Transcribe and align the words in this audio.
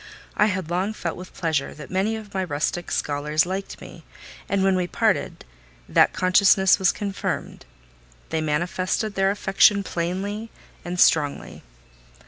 I 0.35 0.47
had 0.47 0.71
long 0.71 0.93
felt 0.93 1.15
with 1.15 1.31
pleasure 1.35 1.75
that 1.75 1.91
many 1.91 2.15
of 2.15 2.33
my 2.33 2.43
rustic 2.43 2.89
scholars 2.89 3.45
liked 3.45 3.79
me, 3.79 4.03
and 4.49 4.63
when 4.63 4.75
we 4.75 4.87
parted, 4.87 5.45
that 5.87 6.11
consciousness 6.11 6.79
was 6.79 6.91
confirmed: 6.91 7.65
they 8.29 8.41
manifested 8.41 9.13
their 9.13 9.29
affection 9.29 9.83
plainly 9.83 10.49
and 10.83 10.99
strongly. 10.99 11.61